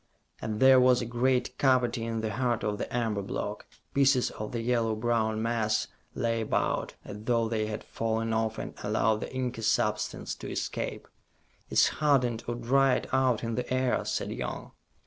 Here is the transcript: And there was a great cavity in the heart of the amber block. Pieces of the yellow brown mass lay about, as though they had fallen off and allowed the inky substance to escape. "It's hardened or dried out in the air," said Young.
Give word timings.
And 0.41 0.59
there 0.59 0.79
was 0.79 0.99
a 0.99 1.05
great 1.05 1.59
cavity 1.59 2.05
in 2.05 2.21
the 2.21 2.31
heart 2.33 2.63
of 2.63 2.79
the 2.79 2.91
amber 2.91 3.21
block. 3.21 3.67
Pieces 3.93 4.31
of 4.31 4.51
the 4.51 4.61
yellow 4.61 4.95
brown 4.95 5.43
mass 5.43 5.89
lay 6.15 6.41
about, 6.41 6.95
as 7.05 7.19
though 7.25 7.47
they 7.47 7.67
had 7.67 7.83
fallen 7.83 8.33
off 8.33 8.57
and 8.57 8.73
allowed 8.81 9.21
the 9.21 9.31
inky 9.31 9.61
substance 9.61 10.33
to 10.33 10.49
escape. 10.49 11.07
"It's 11.69 11.87
hardened 11.87 12.43
or 12.47 12.55
dried 12.55 13.09
out 13.13 13.43
in 13.43 13.53
the 13.53 13.71
air," 13.71 14.03
said 14.03 14.31
Young. 14.31 14.71